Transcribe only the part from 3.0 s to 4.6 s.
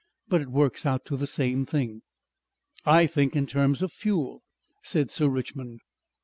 think in terms of fuel,"